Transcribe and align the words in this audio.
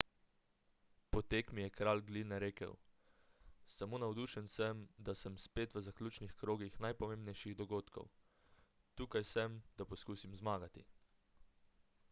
po 1.13 1.21
tekmi 1.31 1.63
je 1.63 1.71
kralj 1.79 1.99
gline 2.05 2.37
rekel 2.43 2.71
samo 3.75 3.99
navdušen 4.03 4.47
sem 4.53 4.81
da 5.09 5.15
sem 5.19 5.35
spet 5.43 5.75
v 5.77 5.83
zaključnih 5.89 6.33
krogih 6.43 6.79
najpomembnejših 6.87 7.57
dogodkov 7.61 8.07
tukaj 9.03 9.27
sem 9.33 9.59
da 9.83 9.89
poskusim 9.93 10.35
zmagati 10.41 10.87